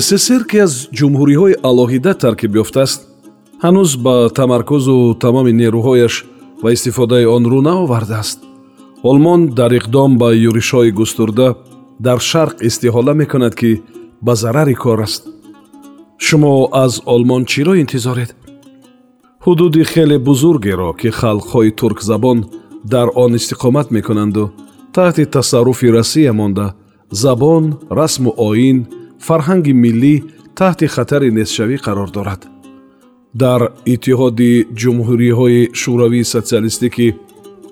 [0.00, 3.00] ссср ки аз ҷумҳуриҳои алоҳида таркиб ёфтааст.
[3.64, 6.14] Ҳанӯз ба тамаркузу тамоми нерӯҳояш
[6.62, 8.38] ва истифодаи он рӯ наовардааст.
[9.10, 11.48] Олмон дар иқдом ба юришҳои густурда
[12.06, 13.82] дар шарқ истиҳола мекунад ки
[14.26, 15.22] ба зарари кор аст.
[16.26, 18.30] Шумо аз олмон чиро интизоред?
[19.44, 22.38] Ҳудуди хеле бузургеро ки халқҳои туркзабон
[22.92, 24.44] дар он истиқомат мекунанду
[24.94, 26.66] таҳти тасарруфи россия монда
[27.10, 28.78] забон расму оин
[29.26, 30.14] фарҳанги миллӣ
[30.58, 32.40] таҳти хатари нестшавӣ қарор дорад.
[33.42, 33.60] Дар
[33.94, 37.06] иттиҳоди ҷумҳуриҳои шӯравии социалистӣ ки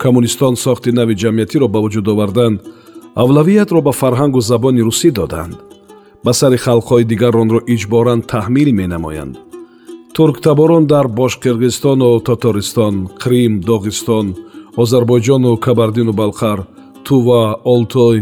[0.03, 2.57] коммунистон сохти нави ҷамъиятиро ба вуҷуд оварданд
[3.23, 5.55] авлавиятро ба фарҳангу забони русӣ доданд.
[6.25, 9.35] Ба сари халқҳои дигар онро иҷборан таҳмил менамоянд.
[10.17, 14.27] Турктаборон дар бошқирғистону татористон крим доғистон
[14.83, 16.59] озарбойҷону кабардину балқар
[17.07, 17.43] тува
[17.75, 18.17] олтой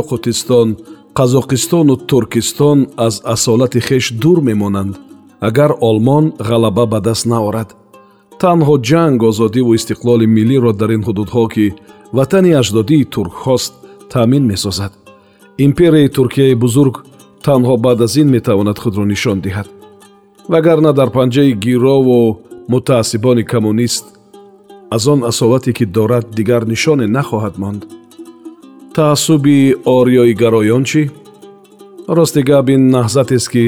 [0.00, 0.68] ёқутистон
[1.16, 4.96] қазоқистону туркистон аз асолати хеш дур мемонанд.
[5.40, 7.74] Агар олмон ғалаба ба даст наорад
[8.40, 11.74] танҳо ҷанг озодиву истиқлоли миллиро дар ин ҳудудҳо ки
[12.12, 13.72] ватани аҷдодии туркҳост
[14.12, 14.92] таъмин месозад.
[15.66, 16.94] Империяи туркияи бузург
[17.46, 19.68] танҳо баъд аз ин метавонад худро нишон диҳад.
[20.52, 22.20] Вагарна дар панҷаи гирову
[22.68, 24.04] мутаассибони коммунист
[24.90, 27.82] аз он асолате ки дорад дигар нишоне нахоҳад монд
[28.96, 31.02] таассуби ориёигароён чӣ?
[32.16, 33.64] Рости гап ин наҳзатест ки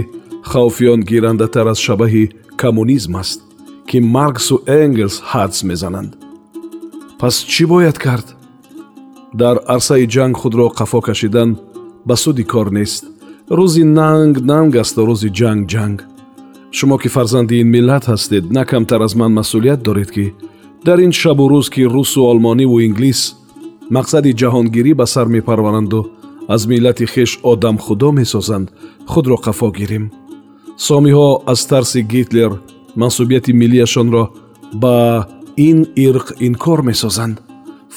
[0.50, 2.25] хавфиён гирандатар аз шабаҳи
[2.62, 3.39] коммунизм аст
[3.89, 6.12] ки марксу энгелс ҳадс мезананд.
[7.21, 8.27] Пас чӣ бояд кард?
[9.41, 11.50] Дар арсаи ҷанг худро қафо кашидан
[12.09, 13.03] ба суди кор нест.
[13.59, 15.99] Рӯзи нанг нанг асту рӯзи ҷанг ҷанг.
[16.77, 20.27] Шумо ки фарзанди ин миллат ҳастед на камтар аз ман масъулият доред ки
[20.87, 23.21] дар ин шабу рӯз ки русу олмониву инглис
[23.97, 26.00] мақсади ҷаҳонгирӣ ба сар мепарваранду.
[26.54, 28.66] Аз миллати хеш одамхудо месозанд.
[29.06, 30.04] Худро қафо гирем
[30.78, 32.53] сомиҳо аз тарси гитлер
[32.97, 34.25] мансубияти миллияшонро
[34.82, 35.27] ба
[35.69, 35.78] ин
[36.09, 37.37] ирқ инкор месозанд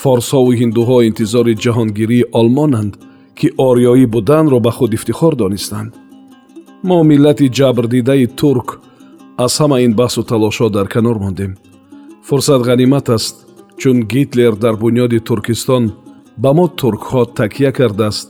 [0.02, 2.94] форсҳову ҳиндуҳо интизори ҷаҳонгирии олмонанд
[3.38, 5.92] ки ориёӣ буданро ба худ ифтихор донистанд.
[6.88, 8.70] Мо миллати ҷабрдидаи турк
[9.46, 11.52] аз ҳама ин баҳсу талошҳо дар канор мондем.
[12.28, 13.36] Фурсат ғанимат аст
[13.82, 15.84] чун гитлер дар бунёди туркистон
[16.38, 18.28] ба мо туркҳо такя кардааст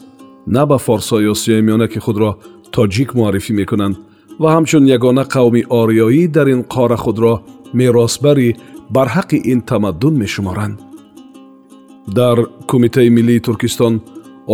[0.47, 2.31] на ба форсҳои осиёи миёна ки худро
[2.75, 3.95] тоҷик муаррифӣ мекунанд
[4.41, 7.33] ва ҳамчун ягона қавми ориёӣ дар ин қора худро
[7.79, 8.55] меросбари
[8.95, 10.75] барҳаққи ин тамаддун мешуморанд
[12.17, 12.37] дар
[12.69, 13.93] кумитаи миллии туркистон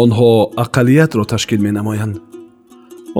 [0.03, 0.29] онҳо
[0.63, 2.15] ақалиятро ташкил менамоянд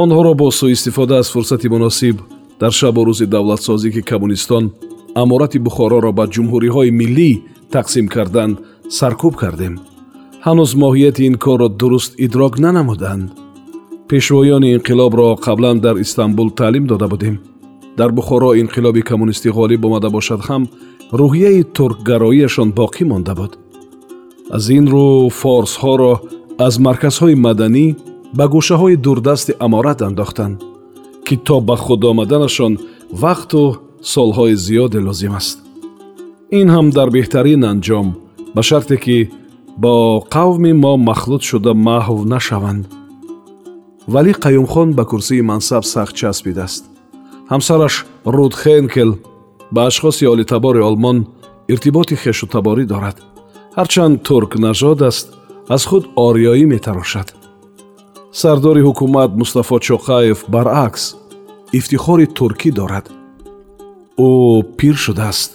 [0.02, 2.18] онҳоро бо суистифода аз фурсати муносиб
[2.62, 4.64] дар шабу рӯзи давлатсозӣ ки коммунистон
[5.22, 7.32] аморати бухороро ба ҷумҳуриҳои миллӣ
[7.76, 8.56] тақсим карданд
[8.98, 9.74] саркӯб кардем.
[10.46, 13.26] Ҳанӯз моҳияти ин корро дуруст идрок нанамуданд.
[14.10, 17.36] Пешвоёни инқилобро қаблан дар истанбул таълим дода будем.
[17.98, 20.64] Дар бухоро инқилоби коммунистӣ ғолиб омада бошад ҳам
[21.20, 23.52] рӯҳияи туркгароияшон боқӣ монда буд.
[24.56, 25.08] Аз ин рӯ
[25.40, 26.14] форсҳоро
[26.68, 27.86] аз марказҳои маданӣ
[28.38, 30.56] ба гӯшаҳои дурдасти аморат андохтанд
[31.26, 32.74] ки то ба худ омаданашон
[33.24, 33.62] вақту
[34.14, 35.67] солҳои зиёде лозим аст
[36.52, 38.08] ин ҳам дар беҳтарин анҷом
[38.56, 39.18] ба шарте ки
[39.84, 39.94] бо
[40.36, 42.84] қавми мо махлут шуда маҳв нашаванд.
[44.14, 46.84] Валӣ қаюмхон ба курсии мансаб сахт часпидааст.
[47.52, 47.96] Ҳамсараш
[48.36, 49.12] руд хенкел
[49.74, 51.18] ба ашхоси олитабори олмон
[51.74, 53.18] иртиботи хешутаборӣ дорад.
[53.78, 55.28] Ҳарчанд туркнажод аст
[55.76, 57.28] аз худ ориёӣ метарошад.
[58.40, 61.04] Сардори ҳукумат мустафо чоқаев баръакс
[61.78, 63.06] ифтихори туркӣ дорад.
[64.28, 64.30] Ӯ
[64.78, 65.52] пир шудааст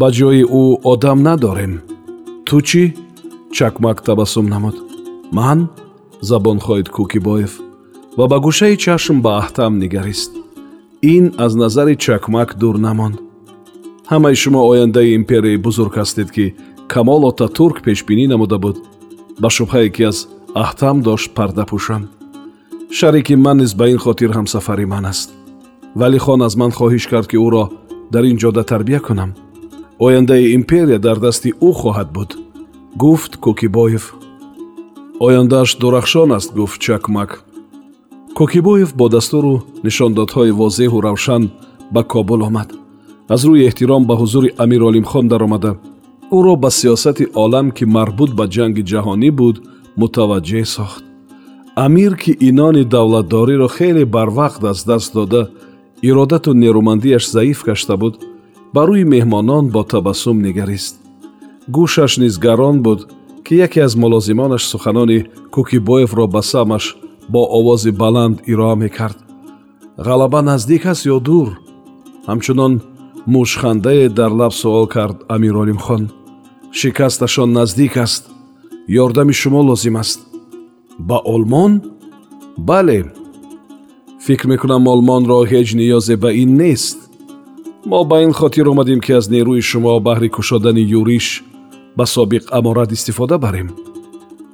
[0.00, 1.74] ба ҷои ӯ одам надорем.
[2.46, 2.84] Ту чӣ?
[3.56, 4.76] Чакмак табассум намуд.
[5.36, 5.58] Ман
[6.28, 7.52] забон хоҳид кӯкибоев
[8.18, 10.32] ва ба гӯшаи чашм ба аҳтам нигарист.
[11.14, 13.16] Ин аз назари чакмак дур намонд.
[14.10, 16.46] Ҳамаи шумо ояндаи империяи бузург ҳастед ки
[16.92, 18.76] камол отатурк пешбинӣ намуда буд
[19.42, 20.18] ба шубҳае ки аз
[20.62, 22.02] аҳтам дошт парда пӯшан
[22.98, 25.28] шарики ман низ ба ин хотир ҳамсафари ман аст.
[26.00, 27.64] Валихон аз ман хоҳиш кард ки ӯро
[28.12, 29.30] дар ин ҷода тарбия кунам
[29.98, 32.30] ояндаи империя дар дасти ӯ хоҳад буд.
[32.96, 34.04] Гуфт кӯкибоев
[35.26, 37.30] ояндааш дурахшон аст гуфт чакмак.
[38.36, 39.54] Кӯкибоев бо дастуру
[39.84, 41.42] нишондодҳои возеҳу равшан
[41.94, 42.70] ба кобул омад.
[43.34, 45.72] Аз рӯи эҳтиром ба ҳузури амир олимхон даромада.
[46.36, 49.56] Ӯро ба сиёсати олам ки марбут ба ҷанги ҷаҳонӣ буд
[50.00, 51.02] мутаваҷҷеҳ сохт.
[51.84, 55.42] Амир ки инони давлатдориро хеле барвақт аз даст дода
[56.02, 58.14] иродату нерӯмандияш заиф гашта буд
[58.76, 60.94] ба рӯи меҳмонон бо табассум нигарист
[61.74, 63.00] гӯшаш низ гарон буд
[63.44, 65.18] ки яке аз мулозимонаш суханони
[65.54, 66.84] кӯкибоевро ба самаш
[67.32, 69.18] бо овози баланд ироа мекард
[70.06, 71.48] ғалаба наздик аст ё дур
[72.28, 72.74] ҳамчунон
[73.32, 76.02] мушхандае дар лаб суол кард амиролимхон
[76.78, 78.22] шикасташон наздик аст
[79.04, 80.20] ёрдами шумо лозим аст
[81.08, 81.72] ба олмон
[82.68, 83.00] бале
[84.26, 86.98] фикр мекунам олмонро ҳеҷ ниёзе ба ин нест
[87.86, 91.44] мо ба ин хотир омадем ки аз нерӯи шумо баҳри кушодани юриш
[91.96, 93.68] ба собиқ аморат истифода барем.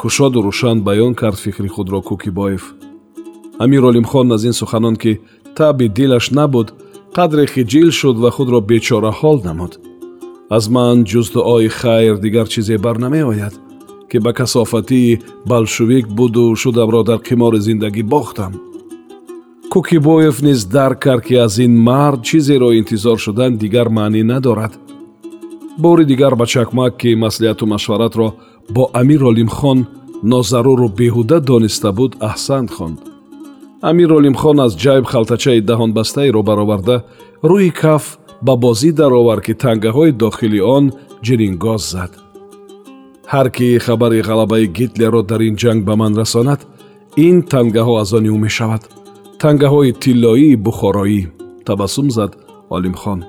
[0.01, 2.65] Кушоду рӯшан баён кард фикри худро кӯкибоев
[3.63, 5.13] амиролимхон аз ин суханон ки
[5.57, 6.69] таби дилаш набуд
[7.17, 9.73] қадре хиҷил шуд ва худро бечораҳол намуд.
[10.57, 13.55] Аз ман ҷуз дуои хайр дигар чизе барнамеояд
[14.11, 15.21] ки ба касофатии
[15.51, 18.53] балшувик буду шудамро дар қимори зиндагӣ бохтам
[19.73, 24.73] кӯкибоев низ дарк кард ки аз ин мард чизеро интизор шудан дигар маънӣ надорад.
[25.79, 28.29] Бори дигар ба чакмак ки маслиҳату машваратро
[28.75, 29.79] бо амир олимхон
[30.33, 32.99] нозаруру беҳуда дониста буд аҳсанд хонд.
[33.91, 36.97] Амир олимхон аз ҷайб халтачаидаҳонбастаеро бароварда
[37.51, 38.05] рӯи каф
[38.47, 40.85] ба бозӣ даровард ки тангаҳои дохили он
[41.27, 42.13] ҷирингоз зад.
[43.33, 46.61] Ҳар кӣ хабари ғалабаи гитлерро дар ин ҷанг ба ман расонад
[47.27, 48.85] ин тангаҳо аз они ӯ мешавад
[49.43, 51.21] тангаҳои тиллоии бухороӣ
[51.69, 52.33] табассум зад
[52.77, 53.21] олимхон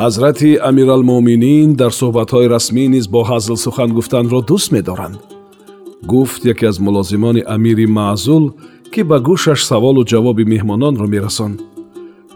[0.00, 5.16] ҳазрати амиралмӯминин дар суҳбатҳои расмӣ низ бо ҳазл сухан гуфтанро дӯст медоранд.
[6.10, 8.44] Гуфт яке аз мулозимони амири маъзул
[8.92, 11.58] ки ба гӯшаш саволу ҷавоби меҳмононро мерасонд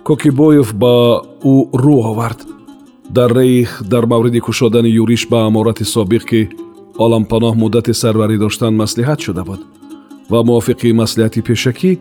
[0.06, 0.94] кокибоев ба
[1.52, 2.40] ӯ рӯ овард.
[3.16, 6.40] Дар рейх дар мавриди кушодани юриш ба аморати собиқ ки
[7.04, 9.60] олампаноҳ муддати сарварӣ доштан маслиҳат шуда буд
[10.32, 11.92] ва мувофиқи маслиҳати пешакӣ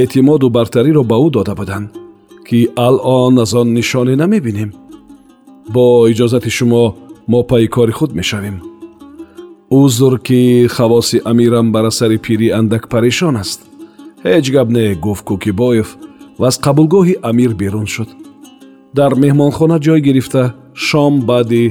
[0.00, 1.88] эътимоду бартариро ба ӯ дода буданд
[2.46, 4.70] ки алон аз он нишоне намебинем
[5.74, 6.84] бо иҷозати шумо
[7.30, 8.56] мо пайи кори худ мешавем
[9.80, 10.40] узр ки
[10.76, 13.60] хавоси амирам бар асари пирӣ андак парешон аст
[14.24, 15.88] ҳеҷ гап не гуфт кӯкибоев
[16.40, 18.10] ва аз қабулгоҳи амир берун шуд
[18.98, 20.42] дар меҳмонхона ҷой гирифта
[20.86, 21.64] шом баъди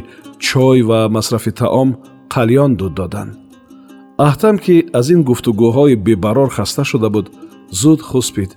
[0.47, 1.89] чой ва масрафи таом
[2.33, 3.38] қалён дуд доданд
[4.27, 7.27] аҳтам ки аз ин гуфтугӯҳои бебарор хаста шуда буд
[7.81, 8.51] зуд хуспид.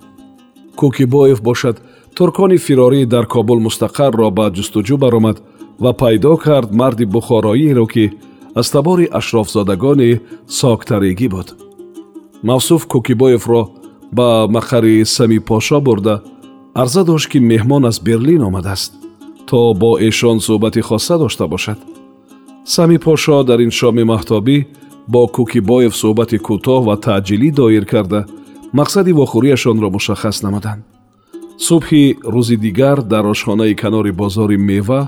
[0.79, 1.75] Кӯкибоев бошад
[2.15, 5.37] туркони фирорӣ дар кобул мустақарро ба ҷустуҷӯ баромад
[5.83, 8.05] ва пайдо кард марди бухороиеро ки
[8.59, 10.11] аз табори ашрофзодагони
[10.59, 11.47] соктарегӣ буд.
[12.49, 13.61] Мавсуф кӯкибоевро
[14.17, 16.15] ба мақари самипошо бурда
[16.81, 18.91] арза дошт ки меҳмон аз берлин омадааст
[19.47, 21.79] то бо эшон суҳбати хоса дошта бошад.
[22.65, 24.57] Самипошо дар ин шоми маҳтобӣ
[25.07, 28.21] бо кӯкибоев суҳбати кӯтоҳ ва таъҷилӣ доир карда
[28.79, 30.81] мақсади вохӯрияшонро мушаххас намуданд.
[31.67, 32.03] Субҳи
[32.33, 35.01] рӯзи дигар дар ошхонаи канори бозори мева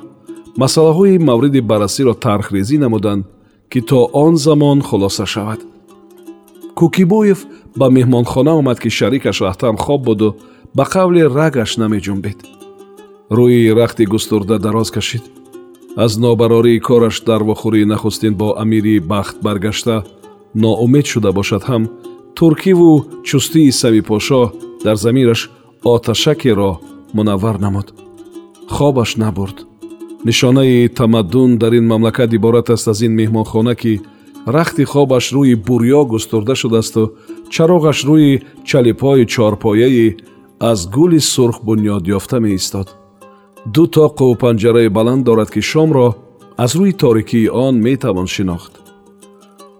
[0.62, 3.24] масъалаҳои мавриди баррасиро тархрезӣ намуданд
[3.72, 5.60] ки то он замон хулоса шавад.
[6.78, 7.40] Кӯкибоев
[7.80, 10.28] ба меҳмонхона омад ки шарикаш раҳтам хоб буду
[10.78, 12.38] ба қавле рагаш намеҷунбед.
[13.38, 15.24] Рӯи рахти густурда дароз кашид
[15.96, 20.04] аз нобарории кораш дар вохӯрии нахустин бо амири бахт баргашта
[20.56, 21.84] ноумед шуда бошад ҳам
[22.36, 25.52] туркиву чустии самипошо дар замираш
[25.84, 26.80] оташакеро
[27.14, 27.94] мунаввар намуд.
[28.68, 29.58] Хобаш набурд.
[30.25, 34.02] Нишонаи тамаддун дар ин мамлакат иборат аст аз ин меҳмонхона ки
[34.48, 37.14] рахти хобаш рӯи бурьё густурда шудасту
[37.54, 40.18] чароғаш рӯи чалипҳои чорпояи
[40.60, 42.88] аз гули сурх бунёд ёфта меистод
[43.74, 46.07] ду тоқу панҷараи баланд дорад ки шомро
[46.57, 48.74] аз рӯи торикии он метавон шинохт.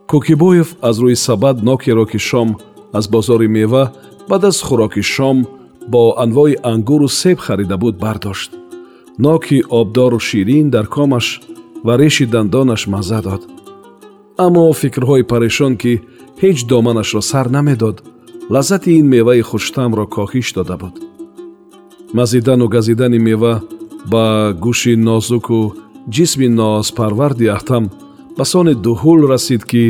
[0.10, 2.50] Кӯкибоев аз рӯи сабад нокеро ки шом
[2.94, 3.84] аз бозори мева
[4.30, 5.38] баъд аз хӯроки шом
[5.88, 8.52] бо анвои ангуру себ харида буд бардошт.
[9.20, 11.42] Ноки обдору ширин дар комаш
[11.86, 13.42] ва реши дандонаш мазза дод.
[14.46, 16.02] Аммо фикрҳои парешон ки
[16.42, 17.98] ҳеҷ доманашро сар намедод
[18.54, 20.96] лаззати ин меваи хуштамро коҳиш дода буд.
[22.14, 23.54] Мазидану газидани мева
[24.12, 24.26] ба
[24.64, 25.60] гӯши нозуку
[26.16, 27.84] ҷисми ноозпарварди аҳтам
[28.38, 29.84] ба сони дуҳул расид ки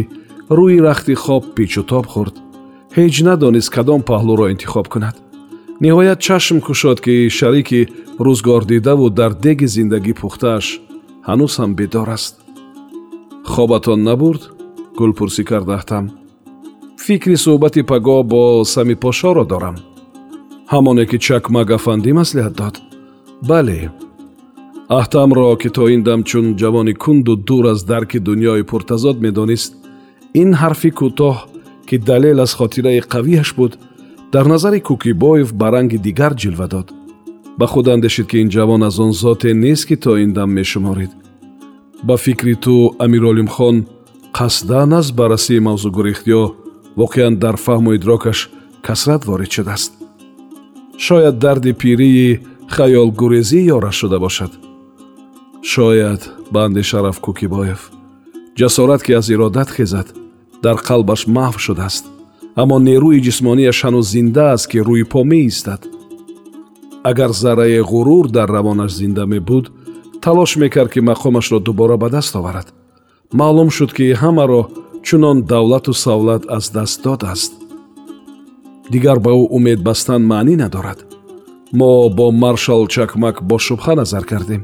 [0.58, 2.36] рӯи рахти хоб пичутоб хӯрд.
[2.96, 5.16] Ҳеҷ надонист кадом паҳлӯро интихоб кунад.
[5.84, 7.82] Ниҳоят чашм кушод ки шарики
[8.26, 10.66] рӯзгордидаву дар деги зиндагӣ пухтааш
[11.28, 12.36] ҳанӯз ҳам бедор аст.
[13.52, 14.44] Хобатон набурд
[15.00, 16.06] гулпурсӣ кардаҳтам
[17.06, 18.42] фикри суҳбати пагоҳ бо
[18.74, 19.76] сами пошоро дорам.
[20.74, 22.76] Ҳамоне ки чакмак афандӣ маслиҳат дод
[23.42, 23.92] бале
[24.90, 29.72] аҳтамро ки то ин дам чун ҷавони кунду дур аз дарки дунёи пуртазод медонист
[30.42, 31.36] ин ҳарфи кӯтоҳ
[31.88, 33.74] ки далел аз хотираи қавияш буд
[34.34, 36.88] дар назари кӯкибоев ба ранги дигар ҷилва дод
[37.60, 41.12] ба худ андешид ки ин ҷавон аз он зоте нест ки то ин дам мешуморид
[42.08, 43.86] ба фикри ту амиролимхон
[44.38, 46.44] қасдан аз баррасии мавзӯъ гурехт ё
[47.02, 48.40] воқеан дар фаҳму идрокаш
[48.86, 49.92] касрат ворид шудааст
[50.98, 54.52] шояд дарди пирии хаёлгурезӣ ёраш шуда бошад.
[55.62, 57.82] Шояд ба андеша рафт кӯкибоев
[58.60, 60.08] ҷасорат ки аз иродат хезад
[60.64, 62.06] дар қалбаш маҳв шудааст.
[62.62, 65.82] Аммо нерӯи ҷисмонияш ҳанӯз зинда аст ки рӯи по меистад.
[67.10, 69.66] Агар заррае ғурур дар равонаш зинда мебуд
[70.24, 72.68] талош мекард ки мақомашро дубора ба даст оварад.
[73.40, 74.62] Маълум шуд ки ҳамаро
[75.06, 77.54] чунон давлату савлат аз даст додааст.
[78.94, 81.00] Дигар ба ӯ умед бастан маънӣ надорад
[81.80, 84.62] мо бо маршал чакмак бо шубҳа назар кардем.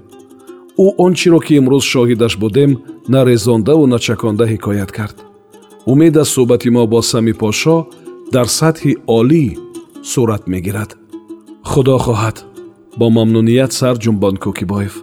[0.83, 2.71] Ӯ он чиро ки имрӯз шоҳидаш будем
[3.13, 5.17] на резондаву на чаконда ҳикоят кард.
[5.91, 7.75] Умед аз суҳбати мо бо сами подшо
[8.35, 9.45] дар сатҳи олӣ
[10.11, 10.91] сурат мегирад.
[11.71, 12.37] Худо хоҳад
[12.99, 14.95] бо мамнуният сар ҷумбон кӯкибоев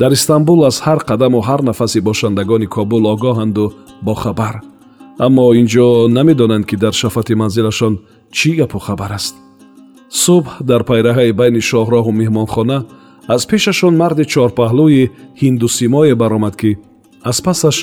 [0.00, 3.64] дар истанбул аз ҳар қадаму ҳар нафаси бошандагони кобул огоҳанду
[4.08, 4.54] бохабар
[5.26, 7.94] аммо ин ҷо намедонанд ки дар шафати манзилашон
[8.36, 9.34] чӣ гапу хабар аст
[10.20, 12.78] субҳ дар пайраҳаи байни шоҳроҳу меҳмонхона
[13.34, 16.70] аз пешашон марди чорпаҳлӯи ҳиндусимое баромад ки
[17.30, 17.76] аз пасаш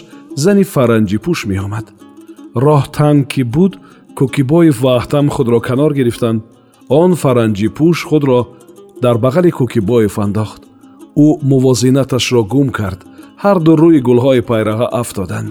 [0.44, 1.86] зани фаранҷипӯш меомад
[2.66, 3.74] роҳ танг ки буд
[4.18, 6.40] кӯкибоев ва аҳтам худро канор гирифтанд
[7.02, 8.40] он фаранҷипӯш худро
[9.04, 10.62] дар бағали кӯкибоев андохт
[11.26, 13.00] ӯ мувозинаташро гум кард
[13.44, 15.50] ҳарду рӯи гулҳои пайраҳа афтоданд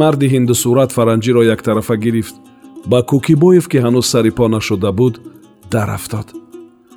[0.00, 2.34] марди ҳиндусурат фаранҷиро яктарафа гирифт
[2.90, 5.14] ба кӯкибоев ки ҳанӯз сари по нашуда буд
[5.72, 6.26] дарафтод.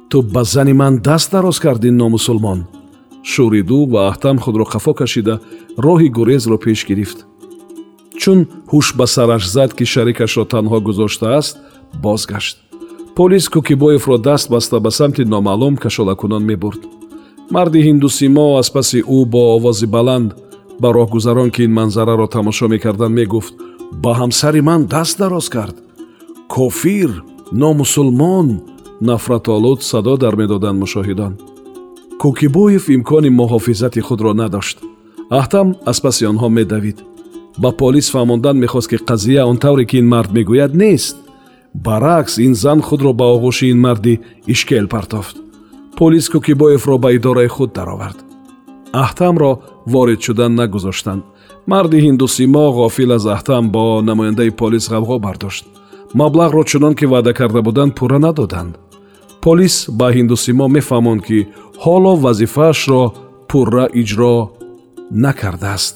[0.09, 2.59] Ту ба зани ман даст дароз кардӣ номусулмон.
[3.31, 5.35] Шӯриду ва аҳтам худро қафо кашида
[5.85, 7.19] роҳи гурезро пеш гирифт.
[8.19, 8.39] Чун
[8.71, 11.55] ҳуш ба сараш зад ки шарикашро танҳо гузоштааст
[12.03, 12.57] бозгашт.
[13.15, 16.81] Полис кӯкибоевро даст баста ба самти номаълум кашолакунон мебурд.
[17.51, 20.29] Марди ҳиндусимо аз паси ӯ бо овози баланд
[20.81, 23.53] ба роҳгузарон ки ин манзараро тамошо мекарданд мегуфт
[24.03, 25.75] ба ҳамсари ман даст дароз кард.
[26.55, 27.11] Кофир
[27.53, 28.61] номусулмон
[29.01, 31.33] нафратолуд садо дар медоданд мушоҳидон.
[32.21, 34.77] Кӯкибоев имкони муҳофизати худро надошт.
[35.39, 36.97] Аҳтам аз паси онҳо медавид.
[37.61, 41.15] Ба полис фаҳмондан мехост ки қазия он тавре ки ин мард мегӯяд нест.
[41.85, 44.13] Баръакс ин зан худро ба оғӯши ин марди
[44.53, 45.35] ишкел партофт.
[45.97, 48.17] Полис кӯкибоевро ба идораи худ даровард.
[49.03, 49.51] Аҳтамро
[49.93, 51.23] ворид шудан нагузоштанд.
[51.71, 55.65] Марди ҳиндусимо ғофил аз аҳтам бо намояндаи полис ғавғо бардошт
[56.13, 58.77] маблағро чунон ки ваъда карда буданд пурра надоданд.
[59.41, 61.47] Полис ба ҳиндусимо мефаҳмонд ки
[61.83, 63.03] ҳоло вазифаашро
[63.49, 64.35] пурра иҷро
[65.11, 65.95] накардааст